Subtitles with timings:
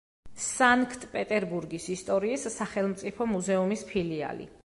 [0.43, 4.53] სანქტ-პეტერბურგის ისტორიის სახელმწიფო მუზეუმის ფილიალი.